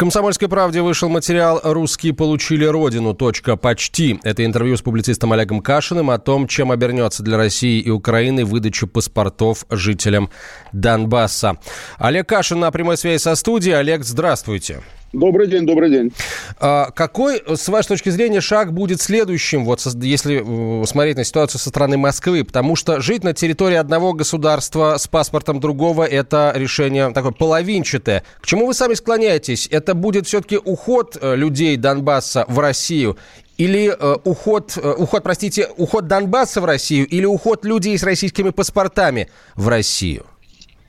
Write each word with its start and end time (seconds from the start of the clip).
«Комсомольской 0.00 0.48
правде» 0.48 0.80
вышел 0.80 1.10
материал 1.10 1.60
«Русские 1.62 2.14
получили 2.14 2.64
родину. 2.64 3.12
Точка. 3.12 3.56
Почти». 3.56 4.18
Это 4.22 4.46
интервью 4.46 4.78
с 4.78 4.80
публицистом 4.80 5.34
Олегом 5.34 5.60
Кашиным 5.60 6.08
о 6.08 6.18
том, 6.18 6.48
чем 6.48 6.72
обернется 6.72 7.22
для 7.22 7.36
России 7.36 7.82
и 7.82 7.90
Украины 7.90 8.46
выдача 8.46 8.86
паспортов 8.86 9.66
жителям 9.68 10.30
Донбасса. 10.72 11.58
Олег 11.98 12.26
Кашин 12.26 12.60
на 12.60 12.70
прямой 12.70 12.96
связи 12.96 13.20
со 13.20 13.34
студией. 13.34 13.76
Олег, 13.78 14.02
здравствуйте. 14.02 14.80
Добрый 15.12 15.48
день, 15.48 15.66
добрый 15.66 15.90
день. 15.90 16.12
А, 16.60 16.92
какой, 16.92 17.42
с 17.44 17.66
вашей 17.68 17.88
точки 17.88 18.10
зрения, 18.10 18.40
шаг 18.40 18.72
будет 18.72 19.00
следующим, 19.00 19.64
вот 19.64 19.84
если 20.02 20.82
э, 20.82 20.86
смотреть 20.86 21.16
на 21.16 21.24
ситуацию 21.24 21.60
со 21.60 21.68
стороны 21.68 21.96
Москвы? 21.96 22.44
Потому 22.44 22.76
что 22.76 23.00
жить 23.00 23.24
на 23.24 23.34
территории 23.34 23.74
одного 23.74 24.12
государства 24.12 24.98
с 24.98 25.08
паспортом 25.08 25.58
другого– 25.58 26.04
это 26.06 26.52
решение 26.54 27.10
такое 27.12 27.32
половинчатое. 27.32 28.22
К 28.40 28.46
чему 28.46 28.66
вы 28.66 28.74
сами 28.74 28.94
склоняетесь? 28.94 29.66
Это 29.72 29.94
будет 29.94 30.28
все-таки 30.28 30.58
уход 30.58 31.18
э, 31.20 31.34
людей 31.34 31.76
Донбасса 31.76 32.44
в 32.46 32.60
Россию 32.60 33.18
или 33.56 33.92
э, 33.92 34.16
уход, 34.22 34.78
уход, 34.78 35.24
простите, 35.24 35.68
уход 35.76 36.06
Донбасса 36.06 36.60
в 36.60 36.64
Россию, 36.64 37.08
или 37.08 37.24
уход 37.24 37.64
людей 37.64 37.98
с 37.98 38.04
российскими 38.04 38.50
паспортами 38.50 39.28
в 39.56 39.66
Россию? 39.66 40.24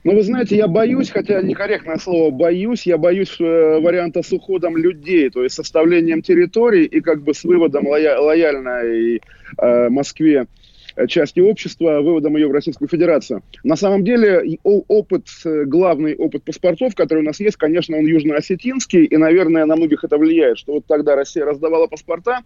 Ну, 0.03 0.15
вы 0.15 0.23
знаете, 0.23 0.55
я 0.57 0.67
боюсь, 0.67 1.11
хотя 1.11 1.43
некорректное 1.43 1.97
слово 1.97 2.31
«боюсь», 2.31 2.87
я 2.87 2.97
боюсь 2.97 3.35
э, 3.39 3.79
варианта 3.79 4.23
с 4.23 4.31
уходом 4.33 4.75
людей, 4.75 5.29
то 5.29 5.43
есть 5.43 5.55
составлением 5.55 6.23
территорий 6.23 6.85
и 6.85 7.01
как 7.01 7.21
бы 7.21 7.35
с 7.35 7.43
выводом 7.43 7.85
лоя- 7.85 8.17
лояльной 8.17 9.21
э, 9.59 9.89
Москве 9.89 10.47
э, 10.95 11.05
части 11.05 11.39
общества, 11.39 12.01
выводом 12.01 12.35
ее 12.35 12.47
в 12.47 12.51
Российскую 12.51 12.89
Федерацию. 12.89 13.43
На 13.63 13.75
самом 13.75 14.03
деле 14.03 14.57
опыт, 14.63 15.27
э, 15.45 15.65
главный 15.65 16.15
опыт 16.15 16.45
паспортов, 16.45 16.95
который 16.95 17.19
у 17.19 17.25
нас 17.25 17.39
есть, 17.39 17.57
конечно, 17.57 17.95
он 17.95 18.07
южноосетинский, 18.07 19.03
и, 19.03 19.17
наверное, 19.17 19.65
на 19.65 19.75
многих 19.75 20.03
это 20.03 20.17
влияет, 20.17 20.57
что 20.57 20.73
вот 20.73 20.85
тогда 20.87 21.15
Россия 21.15 21.45
раздавала 21.45 21.85
паспорта, 21.85 22.39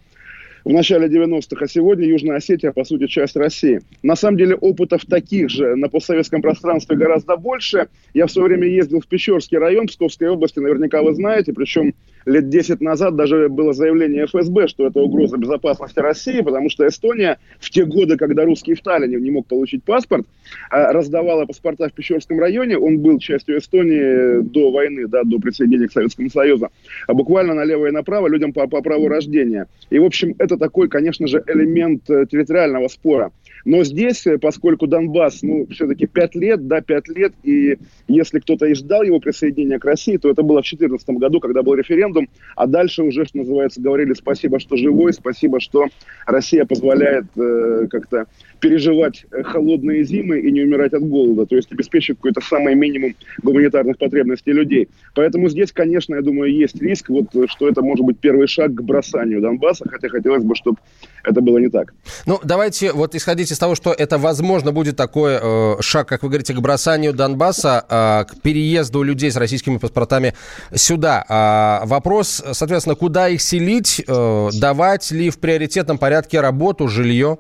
в 0.66 0.72
начале 0.72 1.08
90-х, 1.08 1.64
а 1.64 1.68
сегодня 1.68 2.08
Южная 2.08 2.38
Осетия, 2.38 2.72
по 2.72 2.84
сути, 2.84 3.06
часть 3.06 3.36
России. 3.36 3.82
На 4.02 4.16
самом 4.16 4.38
деле 4.38 4.56
опытов 4.56 5.06
таких 5.06 5.50
же 5.52 5.76
на 5.76 5.90
постсоветском 5.90 6.42
пространстве 6.42 6.98
гораздо 6.98 7.38
больше. 7.38 7.88
Я 8.16 8.26
в 8.26 8.32
свое 8.32 8.48
время 8.48 8.68
ездил 8.68 9.00
в 9.00 9.08
Печорский 9.08 9.60
район 9.60 9.86
Псковской 9.86 10.28
области, 10.28 10.58
наверняка 10.58 11.04
вы 11.04 11.14
знаете, 11.14 11.54
причем 11.54 11.94
лет 12.26 12.50
10 12.50 12.82
назад 12.82 13.16
даже 13.16 13.50
было 13.50 13.74
заявление 13.74 14.26
ФСБ, 14.26 14.68
что 14.68 14.88
это 14.88 15.00
угроза 15.00 15.38
безопасности 15.38 16.00
России, 16.00 16.42
потому 16.42 16.70
что 16.70 16.88
Эстония 16.88 17.38
в 17.60 17.70
те 17.70 17.86
годы, 17.86 18.18
когда 18.18 18.44
русский 18.46 18.74
в 18.74 18.82
Таллине 18.82 19.18
не 19.18 19.32
мог 19.32 19.46
получить 19.48 19.84
паспорт, 19.84 20.26
а, 20.70 20.92
раздавала 20.92 21.46
паспорта 21.46 21.90
в 21.90 21.94
Печорском 21.94 22.40
районе, 22.40 22.78
он 22.78 23.00
был 23.00 23.20
частью 23.20 23.60
Эстонии 23.60 24.42
до 24.42 24.72
войны, 24.72 25.08
да, 25.08 25.24
до 25.24 25.40
присоединения 25.40 25.88
к 25.88 25.92
Советскому 25.92 26.30
Союзу, 26.30 26.70
а 27.08 27.14
буквально 27.14 27.54
налево 27.54 27.88
и 27.88 27.92
направо 27.92 28.28
людям 28.28 28.54
по, 28.54 28.68
по 28.68 28.82
праву 28.82 29.08
рождения. 29.08 29.68
И, 29.90 30.00
в 30.00 30.04
общем, 30.04 30.36
это 30.40 30.55
такой, 30.58 30.88
конечно 30.90 31.28
же, 31.28 31.44
элемент 31.48 32.10
э, 32.10 32.26
территориального 32.26 32.88
спора. 32.88 33.32
Но 33.66 33.84
здесь, 33.84 34.26
э, 34.28 34.38
поскольку 34.38 34.86
Донбасс, 34.86 35.42
ну, 35.42 35.68
все-таки 35.72 36.06
5 36.06 36.36
лет, 36.36 36.68
да, 36.68 36.82
5 36.82 37.08
лет, 37.10 37.34
и 37.44 37.78
если 38.08 38.40
кто-то 38.40 38.68
и 38.68 38.76
ждал 38.76 39.02
его 39.02 39.20
присоединения 39.20 39.80
к 39.80 39.86
России, 39.86 40.18
то 40.18 40.30
это 40.30 40.44
было 40.44 40.62
в 40.62 40.70
2014 40.70 41.10
году, 41.18 41.40
когда 41.40 41.64
был 41.64 41.74
референдум, 41.74 42.30
а 42.56 42.68
дальше 42.68 43.02
уже, 43.02 43.26
что 43.26 43.40
называется, 43.40 43.82
говорили 43.82 44.14
спасибо, 44.14 44.60
что 44.60 44.78
живой, 44.78 45.14
спасибо, 45.14 45.60
что 45.60 45.88
Россия 46.28 46.66
позволяет 46.66 47.26
э, 47.36 47.88
как-то 47.90 48.28
переживать 48.60 49.26
э, 49.32 49.42
холодные 49.42 50.04
зимы 50.04 50.40
и 50.40 50.52
не 50.52 50.62
умирать 50.62 50.94
от 50.94 51.04
голода, 51.04 51.48
то 51.48 51.56
есть 51.56 51.72
обеспечить 51.72 52.18
какой-то 52.18 52.42
самый 52.42 52.76
минимум 52.76 53.16
гуманитарных 53.42 53.98
потребностей 53.98 54.52
людей. 54.52 54.90
Поэтому 55.16 55.50
здесь, 55.50 55.72
конечно, 55.72 56.14
я 56.14 56.22
думаю, 56.22 56.54
есть 56.54 56.80
риск, 56.80 57.10
вот, 57.10 57.30
что 57.50 57.68
это 57.68 57.82
может 57.82 58.06
быть 58.06 58.20
первый 58.20 58.48
шаг 58.48 58.76
к 58.76 58.82
бросанию 58.82 59.42
Донбасса, 59.42 59.90
хотя 59.90 60.08
хотелось 60.10 60.44
бы, 60.44 60.56
чтобы 60.56 60.78
это 61.26 61.42
было 61.42 61.58
не 61.58 61.70
так. 61.70 61.94
Ну, 62.26 62.40
давайте 62.44 62.92
вот 62.92 63.16
исходить 63.16 63.52
из 63.52 63.58
того, 63.58 63.76
что 63.76 63.92
это, 63.92 64.18
возможно, 64.18 64.72
будет 64.72 64.96
такой 64.96 65.38
э, 65.42 65.76
шаг, 65.82 66.08
как 66.08 66.24
вы 66.24 66.30
говорите, 66.30 66.54
к 66.54 66.60
бросанию 66.60 67.14
Донбасса, 67.14 67.86
э, 67.90 68.32
к 68.32 68.42
переезду 68.42 69.04
людей 69.04 69.32
с 69.32 69.36
российскими 69.36 69.78
паспортами 69.78 70.34
сюда. 70.74 71.82
Э, 71.84 71.88
вопрос, 71.88 72.44
соответственно, 72.52 72.96
куда 72.96 73.30
их 73.30 73.42
селить, 73.42 74.04
э, 74.08 74.50
давать 74.60 75.12
ли 75.12 75.30
в 75.30 75.40
приоритетном 75.40 75.98
порядке 75.98 76.42
работу, 76.42 76.88
жилье? 76.88 77.40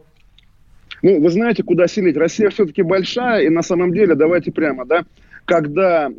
Ну, 1.02 1.22
вы 1.22 1.30
знаете, 1.30 1.64
куда 1.64 1.88
селить. 1.88 2.18
Россия 2.18 2.50
все-таки 2.50 2.82
большая, 2.82 3.44
и 3.44 3.50
на 3.50 3.62
самом 3.62 3.94
деле, 3.94 4.16
давайте 4.16 4.52
прямо, 4.52 4.86
да, 4.86 5.06
когда 5.46 6.10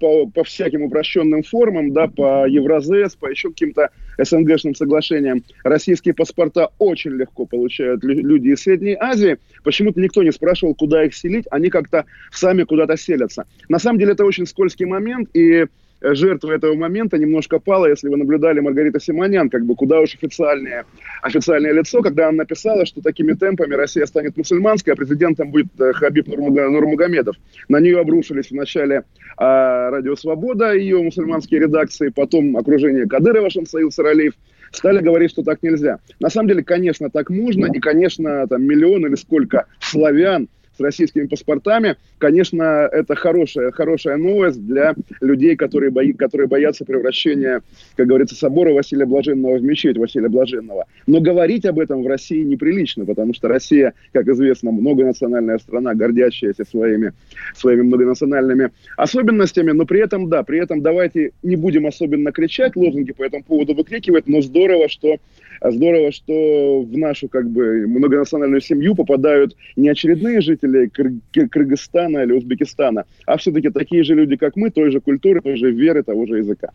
по, 0.00 0.26
по 0.26 0.44
всяким 0.44 0.82
упрощенным 0.82 1.42
формам, 1.42 1.92
да, 1.92 2.08
по 2.08 2.46
Евразес, 2.46 3.14
по 3.14 3.26
еще 3.28 3.48
каким-то 3.50 3.90
СНГшным 4.18 4.74
соглашениям, 4.74 5.42
российские 5.62 6.14
паспорта 6.14 6.70
очень 6.78 7.12
легко 7.12 7.46
получают 7.46 8.02
люди 8.02 8.48
из 8.48 8.62
Средней 8.62 8.96
Азии. 8.98 9.38
Почему-то 9.62 10.00
никто 10.00 10.22
не 10.22 10.32
спрашивал, 10.32 10.74
куда 10.74 11.04
их 11.04 11.14
селить, 11.14 11.46
они 11.50 11.70
как-то 11.70 12.04
сами 12.32 12.64
куда-то 12.64 12.96
селятся. 12.96 13.46
На 13.68 13.78
самом 13.78 13.98
деле 13.98 14.12
это 14.12 14.24
очень 14.24 14.46
скользкий 14.46 14.86
момент, 14.86 15.30
и 15.34 15.66
жертва 16.14 16.52
этого 16.52 16.74
момента 16.74 17.18
немножко 17.18 17.58
пала, 17.58 17.86
если 17.86 18.08
вы 18.08 18.16
наблюдали 18.16 18.60
Маргарита 18.60 19.00
Симонян, 19.00 19.50
как 19.50 19.64
бы 19.64 19.74
куда 19.74 20.00
уж 20.00 20.14
официальное, 20.14 20.84
официальное 21.22 21.72
лицо, 21.72 22.02
когда 22.02 22.28
она 22.28 22.38
написала, 22.38 22.86
что 22.86 23.00
такими 23.02 23.32
темпами 23.32 23.74
Россия 23.74 24.06
станет 24.06 24.36
мусульманской, 24.36 24.92
а 24.92 24.96
президентом 24.96 25.50
будет 25.50 25.68
э, 25.80 25.92
Хабиб 25.92 26.28
Нурмагомедов. 26.28 27.36
На 27.68 27.80
нее 27.80 28.00
обрушились 28.00 28.50
вначале 28.50 29.04
а, 29.36 29.90
Радио 29.90 30.16
Свобода, 30.16 30.72
ее 30.72 31.02
мусульманские 31.02 31.60
редакции, 31.60 32.08
потом 32.08 32.56
окружение 32.56 33.06
Кадырова, 33.06 33.50
Шамсаил 33.50 33.90
Саралиев, 33.90 34.34
стали 34.72 35.00
говорить, 35.00 35.30
что 35.30 35.42
так 35.42 35.62
нельзя. 35.62 35.98
На 36.20 36.30
самом 36.30 36.48
деле, 36.48 36.62
конечно, 36.62 37.10
так 37.10 37.30
можно, 37.30 37.66
и, 37.66 37.78
конечно, 37.78 38.46
там 38.46 38.64
миллион 38.64 39.06
или 39.06 39.14
сколько 39.14 39.66
славян 39.80 40.48
с 40.76 40.80
российскими 40.80 41.26
паспортами, 41.26 41.96
конечно, 42.18 42.88
это 42.90 43.14
хорошая, 43.14 43.70
хорошая 43.72 44.16
новость 44.16 44.64
для 44.66 44.94
людей, 45.20 45.56
которые, 45.56 45.90
бои, 45.90 46.12
которые 46.12 46.48
боятся 46.48 46.84
превращения, 46.84 47.62
как 47.96 48.06
говорится, 48.06 48.34
собора 48.34 48.72
Василия 48.72 49.06
Блаженного 49.06 49.58
в 49.58 49.62
мечеть 49.62 49.96
Василия 49.96 50.28
Блаженного. 50.28 50.86
Но 51.06 51.20
говорить 51.20 51.64
об 51.64 51.78
этом 51.78 52.02
в 52.02 52.06
России 52.06 52.42
неприлично, 52.42 53.04
потому 53.04 53.34
что 53.34 53.48
Россия, 53.48 53.94
как 54.12 54.28
известно, 54.28 54.70
многонациональная 54.70 55.58
страна, 55.58 55.94
гордящаяся 55.94 56.64
своими, 56.64 57.12
своими 57.54 57.82
многонациональными 57.82 58.70
особенностями, 58.96 59.72
но 59.72 59.86
при 59.86 60.00
этом, 60.00 60.28
да, 60.28 60.42
при 60.42 60.60
этом 60.60 60.82
давайте 60.82 61.32
не 61.42 61.56
будем 61.56 61.86
особенно 61.86 62.32
кричать, 62.32 62.76
лозунги 62.76 63.12
по 63.12 63.24
этому 63.24 63.44
поводу 63.44 63.74
выкрикивать, 63.74 64.26
но 64.26 64.40
здорово, 64.42 64.88
что 64.88 65.16
здорово, 65.62 66.12
что 66.12 66.82
в 66.82 66.96
нашу 66.96 67.28
как 67.28 67.48
бы 67.48 67.86
многонациональную 67.86 68.60
семью 68.60 68.94
попадают 68.94 69.56
не 69.76 69.88
очередные 69.88 70.40
жители 70.40 70.65
Кыр- 70.88 71.48
Кыргызстана 71.50 72.18
или 72.18 72.32
Узбекистана, 72.32 73.04
а 73.26 73.36
все-таки 73.36 73.70
такие 73.70 74.04
же 74.04 74.14
люди, 74.14 74.36
как 74.36 74.56
мы, 74.56 74.70
той 74.70 74.90
же 74.90 75.00
культуры, 75.00 75.40
той 75.40 75.56
же 75.56 75.70
веры, 75.70 76.02
того 76.02 76.26
же 76.26 76.38
языка. 76.38 76.68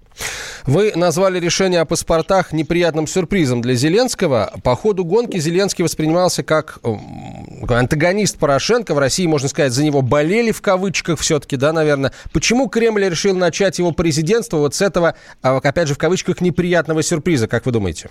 Вы 0.65 0.91
назвали 0.95 1.39
решение 1.39 1.81
о 1.81 1.85
паспортах 1.85 2.53
неприятным 2.53 3.07
сюрпризом 3.07 3.61
для 3.61 3.73
Зеленского. 3.73 4.53
По 4.63 4.75
ходу 4.75 5.03
гонки 5.03 5.37
Зеленский 5.37 5.83
воспринимался 5.83 6.43
как 6.43 6.79
антагонист 7.67 8.37
Порошенко. 8.37 8.93
В 8.93 8.99
России, 8.99 9.25
можно 9.25 9.47
сказать, 9.47 9.73
за 9.73 9.83
него 9.83 10.01
болели 10.01 10.51
в 10.51 10.61
кавычках 10.61 11.19
все-таки, 11.19 11.57
да, 11.57 11.73
наверное. 11.73 12.11
Почему 12.31 12.67
Кремль 12.69 13.05
решил 13.09 13.35
начать 13.35 13.79
его 13.79 13.91
президентство 13.91 14.57
вот 14.57 14.75
с 14.75 14.81
этого, 14.81 15.15
а, 15.41 15.57
опять 15.57 15.87
же, 15.87 15.95
в 15.95 15.97
кавычках, 15.97 16.41
неприятного 16.41 17.01
сюрприза, 17.01 17.47
как 17.47 17.65
вы 17.65 17.71
думаете? 17.71 18.09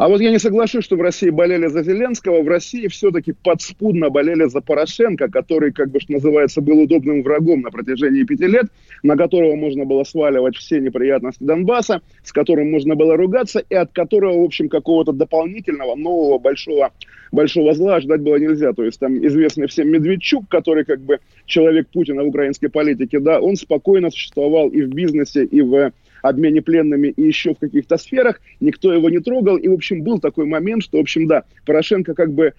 А 0.00 0.08
вот 0.08 0.22
я 0.22 0.30
не 0.30 0.38
соглашусь, 0.38 0.86
что 0.86 0.96
в 0.96 1.02
России 1.02 1.28
болели 1.28 1.66
за 1.66 1.82
Зеленского. 1.82 2.40
В 2.40 2.48
России 2.48 2.86
все-таки 2.86 3.34
подспудно 3.34 4.08
болели 4.08 4.48
за 4.48 4.62
Порошенко, 4.62 5.28
который, 5.28 5.72
как 5.72 5.90
бы, 5.90 6.00
что 6.00 6.14
называется, 6.14 6.62
был 6.62 6.80
удобным 6.80 7.22
врагом 7.22 7.60
на 7.60 7.70
протяжении 7.70 8.24
пяти 8.24 8.46
лет, 8.46 8.64
на 9.02 9.18
которого 9.18 9.56
можно 9.56 9.84
было 9.84 10.04
сваливать 10.04 10.56
все 10.56 10.80
неприятности 10.80 11.44
Донбасса, 11.44 12.00
с 12.24 12.32
которым 12.32 12.70
можно 12.70 12.94
было 12.94 13.14
ругаться, 13.14 13.62
и 13.68 13.74
от 13.74 13.92
которого, 13.92 14.40
в 14.40 14.44
общем, 14.44 14.70
какого-то 14.70 15.12
дополнительного, 15.12 15.96
нового, 15.96 16.38
большого, 16.38 16.92
большого 17.30 17.74
зла 17.74 18.00
ждать 18.00 18.22
было 18.22 18.36
нельзя. 18.36 18.72
То 18.72 18.84
есть 18.84 18.98
там 19.00 19.18
известный 19.26 19.66
всем 19.66 19.90
Медведчук, 19.90 20.48
который 20.48 20.86
как 20.86 21.00
бы 21.00 21.18
человек 21.44 21.88
Путина 21.88 22.24
в 22.24 22.28
украинской 22.28 22.68
политике, 22.68 23.20
да, 23.20 23.38
он 23.38 23.56
спокойно 23.56 24.10
существовал 24.10 24.70
и 24.70 24.80
в 24.80 24.88
бизнесе, 24.88 25.44
и 25.44 25.60
в 25.60 25.92
обмене 26.22 26.62
пленными 26.62 27.08
и 27.08 27.22
еще 27.22 27.54
в 27.54 27.58
каких-то 27.58 27.96
сферах, 27.96 28.40
никто 28.60 28.92
его 28.92 29.10
не 29.10 29.18
трогал. 29.18 29.56
И, 29.56 29.68
в 29.68 29.72
общем, 29.72 30.02
был 30.02 30.18
такой 30.18 30.46
момент, 30.46 30.82
что, 30.82 30.98
в 30.98 31.00
общем, 31.00 31.26
да, 31.26 31.44
Порошенко 31.66 32.14
как 32.14 32.32
бы 32.32 32.54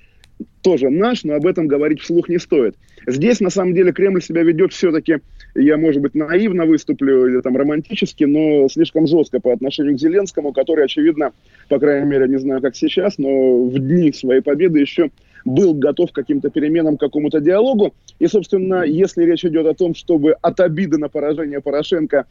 тоже 0.62 0.90
наш, 0.90 1.24
но 1.24 1.36
об 1.36 1.46
этом 1.46 1.68
говорить 1.68 2.02
вслух 2.02 2.30
не 2.30 2.40
стоит. 2.40 2.75
Здесь, 3.08 3.40
на 3.40 3.50
самом 3.50 3.74
деле, 3.74 3.92
Кремль 3.92 4.22
себя 4.22 4.44
ведет 4.44 4.74
все-таки, 4.74 5.19
я, 5.56 5.78
может 5.78 6.02
быть, 6.02 6.13
наивно 6.13 6.66
выступлю 6.66 7.28
или 7.28 7.42
там 7.42 7.58
романтически, 7.58 8.25
но 8.25 8.68
слишком 8.69 9.08
жестко 9.08 9.40
по 9.40 9.52
отношению 9.54 9.96
к 9.96 10.00
Зеленскому, 10.00 10.54
который, 10.54 10.86
очевидно, 10.86 11.31
по 11.68 11.80
крайней 11.80 12.10
мере, 12.10 12.28
не 12.28 12.38
знаю, 12.38 12.62
как 12.62 12.75
сейчас, 12.75 13.18
но 13.18 13.66
в 13.66 13.78
дни 13.78 14.12
своей 14.14 14.42
победы 14.42 14.80
еще 14.80 15.10
был 15.46 15.74
готов 15.74 16.12
к 16.12 16.16
каким-то 16.16 16.50
переменам, 16.50 16.98
к 16.98 17.00
какому-то 17.00 17.40
диалогу. 17.40 17.94
И, 18.20 18.28
собственно, 18.28 18.84
если 18.84 19.24
речь 19.24 19.46
идет 19.46 19.66
о 19.66 19.74
том, 19.74 19.96
чтобы 19.96 20.34
от 20.42 20.60
обиды 20.60 20.98
на 20.98 21.10
поражение 21.10 21.62
Порошенко 21.62 22.26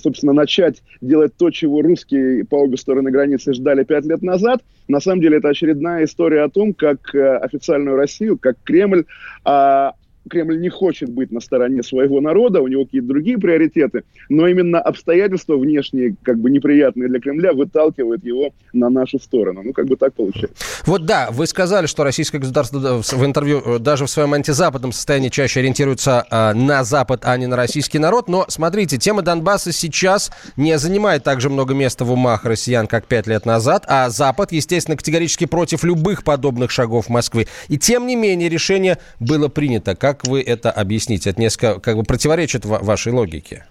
собственно, 0.00 0.32
начать 0.32 0.82
делать 1.00 1.36
то, 1.36 1.50
чего 1.50 1.82
русские 1.82 2.44
по 2.44 2.56
обе 2.56 2.76
стороны 2.76 3.10
границы 3.10 3.52
ждали 3.54 3.84
пять 3.84 4.04
лет 4.04 4.22
назад. 4.22 4.62
На 4.88 5.00
самом 5.00 5.20
деле 5.20 5.38
это 5.38 5.48
очередная 5.48 6.04
история 6.04 6.42
о 6.42 6.48
том, 6.48 6.74
как 6.74 7.14
э, 7.14 7.36
официальную 7.36 7.96
Россию, 7.96 8.38
как 8.38 8.56
Кремль 8.64 9.04
а, 9.44 9.92
Кремль 10.28 10.60
не 10.60 10.68
хочет 10.68 11.10
быть 11.10 11.30
на 11.30 11.40
стороне 11.40 11.82
своего 11.82 12.20
народа, 12.20 12.60
у 12.60 12.68
него 12.68 12.84
какие-то 12.84 13.08
другие 13.08 13.38
приоритеты, 13.38 14.04
но 14.28 14.46
именно 14.48 14.80
обстоятельства 14.80 15.56
внешние, 15.56 16.16
как 16.22 16.38
бы 16.38 16.50
неприятные 16.50 17.08
для 17.08 17.20
Кремля, 17.20 17.52
выталкивают 17.52 18.24
его 18.24 18.52
на 18.72 18.88
нашу 18.90 19.18
сторону. 19.18 19.62
Ну, 19.62 19.72
как 19.72 19.86
бы 19.86 19.96
так 19.96 20.14
получается. 20.14 20.56
Вот 20.86 21.04
да, 21.06 21.28
вы 21.30 21.46
сказали, 21.46 21.86
что 21.86 22.04
российское 22.04 22.38
государство 22.38 22.78
в 22.78 23.24
интервью 23.24 23.62
э, 23.64 23.78
даже 23.78 24.06
в 24.06 24.10
своем 24.10 24.34
антизападном 24.34 24.92
состоянии 24.92 25.28
чаще 25.28 25.60
ориентируется 25.60 26.24
э, 26.30 26.52
на 26.54 26.84
Запад, 26.84 27.22
а 27.24 27.36
не 27.36 27.46
на 27.46 27.56
российский 27.56 27.98
народ. 27.98 28.28
Но 28.28 28.46
смотрите, 28.48 28.98
тема 28.98 29.22
Донбасса 29.22 29.72
сейчас 29.72 30.30
не 30.56 30.78
занимает 30.78 31.24
так 31.24 31.40
же 31.40 31.50
много 31.50 31.74
места 31.74 32.04
в 32.04 32.12
умах 32.12 32.44
россиян, 32.44 32.86
как 32.86 33.06
пять 33.06 33.26
лет 33.26 33.46
назад, 33.46 33.84
а 33.88 34.08
Запад, 34.10 34.52
естественно, 34.52 34.96
категорически 34.96 35.46
против 35.46 35.84
любых 35.84 36.24
подобных 36.24 36.70
шагов 36.70 37.08
Москвы. 37.08 37.46
И 37.68 37.78
тем 37.78 38.06
не 38.06 38.16
менее 38.16 38.48
решение 38.48 38.98
было 39.20 39.48
принято. 39.48 39.94
Как 39.94 40.13
как 40.14 40.26
вы 40.26 40.40
это 40.40 40.70
объясните? 40.70 41.30
Это 41.30 41.40
несколько 41.40 41.80
как 41.80 41.96
бы 41.96 42.04
противоречит 42.04 42.64
вашей 42.64 43.12
логике. 43.12 43.64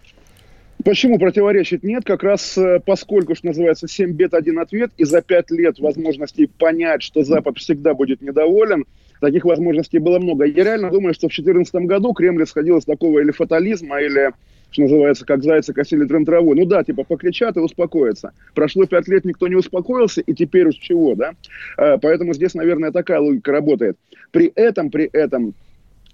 Почему 0.83 1.17
противоречит? 1.17 1.83
Нет, 1.83 2.03
как 2.03 2.23
раз 2.23 2.57
э, 2.57 2.81
поскольку, 2.85 3.35
что 3.35 3.47
называется, 3.47 3.87
7 3.87 4.11
бед, 4.11 4.33
один 4.33 4.59
ответ, 4.59 4.91
и 4.97 5.05
за 5.05 5.21
5 5.21 5.51
лет 5.51 5.79
возможностей 5.79 6.47
понять, 6.47 7.01
что 7.01 7.23
Запад 7.23 7.57
всегда 7.57 7.93
будет 7.93 8.21
недоволен, 8.21 8.85
таких 9.21 9.45
возможностей 9.45 9.99
было 9.99 10.19
много. 10.19 10.43
Я 10.43 10.65
реально 10.65 10.89
думаю, 10.89 11.13
что 11.13 11.27
в 11.27 11.31
2014 11.31 11.75
году 11.87 12.11
Кремль 12.11 12.43
исходил 12.43 12.79
из 12.79 12.85
такого 12.85 13.19
или 13.19 13.31
фатализма, 13.31 14.01
или, 14.01 14.31
что 14.71 14.81
называется, 14.81 15.25
как 15.25 15.43
зайцы 15.43 15.71
косили 15.71 16.05
трен 16.05 16.25
траву. 16.25 16.53
Ну 16.53 16.65
да, 16.65 16.83
типа 16.83 17.05
покричат 17.05 17.55
и 17.55 17.61
успокоятся. 17.61 18.33
Прошло 18.53 18.85
5 18.85 19.07
лет, 19.07 19.23
никто 19.23 19.47
не 19.47 19.55
успокоился, 19.55 20.19
и 20.19 20.33
теперь 20.33 20.67
уж 20.67 20.75
чего, 20.75 21.15
да? 21.15 21.31
Э, 21.77 21.97
поэтому 22.01 22.33
здесь, 22.33 22.55
наверное, 22.55 22.91
такая 22.91 23.19
логика 23.21 23.53
работает. 23.53 23.97
При 24.31 24.51
этом, 24.53 24.89
при 24.89 25.05
этом, 25.05 25.53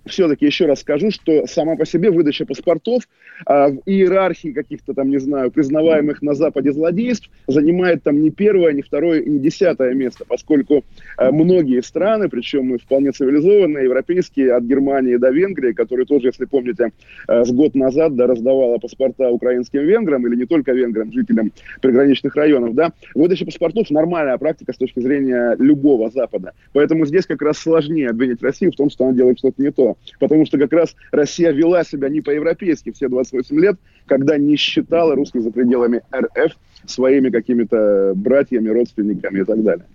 все-таки 0.10 0.46
еще 0.46 0.66
раз 0.66 0.82
скажу, 0.82 1.12
что 1.12 1.46
сама 1.48 1.76
по 1.76 1.86
себе 1.86 2.12
выдача 2.12 2.46
паспортов 2.46 3.04
а, 3.46 3.70
в 3.70 3.82
иерархии 3.86 4.52
каких-то 4.52 4.94
там, 4.94 5.10
не 5.10 5.20
знаю, 5.20 5.52
признаваемых 5.52 6.22
на 6.22 6.34
Западе 6.34 6.72
злодейств 6.72 7.30
занимает 7.48 8.04
там 8.04 8.22
не 8.22 8.32
первое, 8.32 8.74
не 8.74 8.82
второе 8.82 9.24
не 9.24 9.40
десятое 9.40 9.94
место, 9.94 10.26
поскольку 10.28 10.84
а, 11.18 11.32
многие 11.32 11.82
страны, 11.82 12.30
причем 12.30 12.78
вполне 12.78 13.12
цивилизованные, 13.12 13.86
европейские, 13.86 14.54
от 14.54 14.64
Германии 14.64 15.16
до 15.16 15.30
Венгрии, 15.30 15.74
которые 15.74 16.06
тоже, 16.06 16.28
если 16.28 16.46
помните, 16.46 16.92
а, 17.28 17.46
с 17.46 17.52
год 17.52 17.76
назад 17.76 18.16
да, 18.16 18.28
раздавала 18.28 18.78
паспорта 18.78 19.30
украинским 19.30 19.82
венграм, 19.82 20.26
или 20.28 20.36
не 20.36 20.46
только 20.46 20.74
венграм, 20.74 21.12
жителям 21.12 21.52
приграничных 21.82 22.36
районов, 22.36 22.74
да, 22.76 22.92
выдача 23.16 23.46
паспортов 23.46 23.90
нормальная 23.90 24.38
практика 24.38 24.74
с 24.74 24.78
точки 24.78 25.00
зрения 25.00 25.56
любого 25.60 26.10
Запада. 26.10 26.54
Поэтому 26.74 27.06
здесь 27.06 27.26
как 27.26 27.42
раз 27.42 27.58
сложнее 27.58 28.10
обвинить 28.10 28.42
Россию 28.42 28.72
в 28.72 28.76
том, 28.76 28.90
что 28.90 29.06
она 29.06 29.14
делает 29.14 29.40
что-то 29.40 29.62
не 29.62 29.72
то 29.72 29.98
потому 30.20 30.46
что 30.46 30.58
как 30.58 30.72
раз 30.74 30.96
Россия 31.12 31.52
вела 31.52 31.84
себя 31.84 32.10
не 32.10 32.22
по-европейски 32.22 32.92
все 32.92 33.08
28 33.08 33.60
лет, 33.60 33.76
когда 34.06 34.38
не 34.38 34.56
считала 34.56 35.16
русских 35.16 35.42
за 35.44 35.52
пределами 35.52 36.02
РФ 36.14 36.54
своими 36.86 37.30
какими-то 37.30 38.14
братьями, 38.16 38.70
родственниками 38.70 39.42
и 39.42 39.44
так 39.44 39.64
далее. 39.64 39.86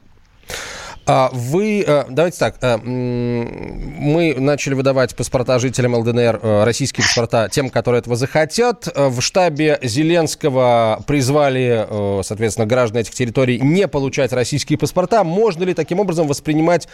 А 1.06 1.28
вы, 1.34 1.84
э, 1.86 2.04
давайте 2.08 2.38
так, 2.38 2.56
э, 2.62 2.78
мы 2.78 4.34
начали 4.38 4.72
выдавать 4.72 5.14
паспорта 5.14 5.58
жителям 5.58 5.94
ЛДНР, 5.96 6.40
э, 6.42 6.64
российские 6.64 7.04
паспорта, 7.04 7.50
тем, 7.50 7.68
которые 7.68 8.00
этого 8.00 8.16
захотят. 8.16 8.88
В 8.94 9.20
штабе 9.20 9.78
Зеленского 9.82 11.02
призвали, 11.06 11.86
соответственно, 12.22 12.66
граждан 12.66 13.02
этих 13.02 13.14
территорий 13.14 13.60
не 13.60 13.86
получать 13.86 14.32
российские 14.32 14.78
паспорта. 14.78 15.24
Можно 15.24 15.64
ли 15.64 15.74
таким 15.74 16.00
образом 16.00 16.26
воспринимать 16.26 16.88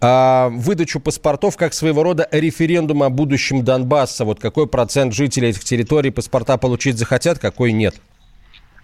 выдачу 0.00 0.98
паспортов 1.00 1.56
как 1.56 1.72
своего 1.74 2.02
рода 2.02 2.28
референдум 2.30 3.02
о 3.04 3.10
будущем 3.10 3.64
Донбасса? 3.64 4.24
Вот 4.24 4.40
какой 4.40 4.66
процент 4.66 5.14
жителей 5.14 5.50
этих 5.50 5.64
территорий 5.64 6.10
паспорта 6.10 6.56
получить 6.56 6.98
захотят, 6.98 7.38
какой 7.38 7.72
нет? 7.72 7.94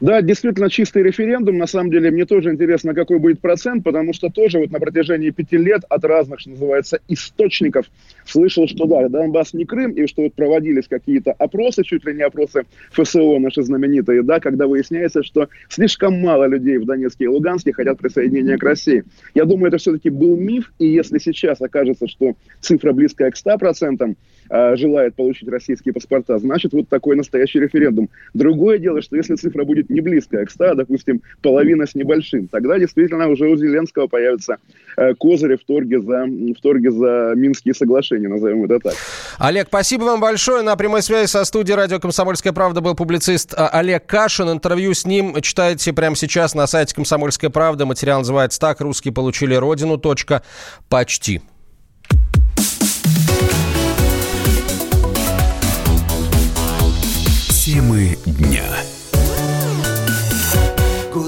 Да, 0.01 0.23
действительно 0.23 0.71
чистый 0.71 1.03
референдум. 1.03 1.59
На 1.59 1.67
самом 1.67 1.91
деле 1.91 2.11
мне 2.13 2.25
тоже 2.25 2.51
интересно, 2.51 2.95
какой 2.95 3.19
будет 3.19 3.41
процент, 3.41 3.83
потому 3.83 4.13
что 4.13 4.31
тоже 4.31 4.59
вот 4.59 4.71
на 4.71 4.79
протяжении 4.79 5.31
пяти 5.31 5.57
лет 5.57 5.83
от 5.89 6.05
разных, 6.05 6.39
что 6.39 6.51
называется, 6.51 7.01
источников 7.09 7.87
слышал, 8.25 8.69
что 8.69 8.87
да, 8.87 9.09
Донбасс 9.09 9.55
не 9.55 9.65
Крым, 9.65 9.93
и 9.93 10.07
что 10.07 10.23
вот 10.23 10.35
проводились 10.35 10.87
какие-то 10.87 11.33
опросы, 11.33 11.83
чуть 11.83 12.05
ли 12.05 12.15
не 12.15 12.23
опросы 12.23 12.63
ФСО 12.93 13.39
наши 13.41 13.63
знаменитые, 13.63 14.23
да, 14.23 14.39
когда 14.39 14.69
выясняется, 14.69 15.25
что 15.25 15.49
слишком 15.69 16.21
мало 16.21 16.47
людей 16.47 16.79
в 16.79 16.85
Донецке 16.85 17.25
и 17.25 17.29
Луганске 17.29 17.73
хотят 17.73 17.99
присоединения 17.99 18.57
к 18.57 18.63
России. 18.63 19.03
Я 19.35 19.47
думаю, 19.47 19.69
это 19.69 19.79
все-таки 19.79 20.11
был 20.11 20.37
миф, 20.37 20.73
и 20.79 20.87
если 20.87 21.19
сейчас 21.19 21.61
окажется, 21.61 22.07
что 22.07 22.37
цифра 22.61 22.93
близкая 22.93 23.33
к 23.33 23.37
100%, 23.37 24.15
а, 24.51 24.77
желает 24.77 25.15
получить 25.15 25.49
российские 25.49 25.93
паспорта, 25.93 26.39
значит, 26.39 26.73
вот 26.73 26.89
такой 26.89 27.17
настоящий 27.17 27.61
референдум. 27.61 28.09
Другое 28.33 28.79
дело, 28.79 29.03
что 29.03 29.17
если 29.17 29.35
цифра 29.35 29.65
будет 29.65 29.88
не 29.89 30.01
близкая 30.01 30.45
к 30.47 30.51
100, 30.51 30.75
допустим, 30.75 31.23
половина 31.43 31.87
с 31.87 31.95
небольшим, 31.95 32.49
тогда 32.49 32.79
действительно 32.79 33.29
уже 33.29 33.49
у 33.49 33.57
Зеленского 33.57 34.07
появится 34.07 34.57
э, 34.97 35.15
козыри 35.15 35.57
в 35.57 35.65
торге 35.65 36.01
за, 36.01 36.25
в 36.25 36.61
торге 36.61 36.91
за 36.91 37.33
Минские 37.37 37.75
соглашения, 37.75 38.29
назовем 38.29 38.65
это 38.65 38.79
так. 38.81 38.95
Олег, 39.39 39.69
спасибо 39.69 40.05
вам 40.05 40.21
большое. 40.21 40.63
На 40.63 40.77
прямой 40.77 41.03
связи 41.03 41.29
со 41.29 41.45
студией 41.45 41.77
радио 41.77 41.99
«Комсомольская 41.99 42.53
правда» 42.53 42.81
был 42.81 42.95
публицист 42.95 43.55
э, 43.55 43.57
Олег 43.73 44.07
Кашин. 44.07 44.51
Интервью 44.51 44.95
с 44.95 45.05
ним 45.05 45.35
читайте 45.41 45.93
прямо 45.93 46.17
сейчас 46.17 46.55
на 46.55 46.67
сайте 46.67 46.95
«Комсомольская 46.95 47.51
правда». 47.51 47.87
Материал 47.87 48.21
называется 48.21 48.61
«Так 48.61 48.81
русские 48.81 49.13
получили 49.13 49.55
родину. 49.55 49.99
Точка. 49.99 50.43
Почти». 50.89 51.41
Темы 57.69 58.17
дня. 58.25 58.65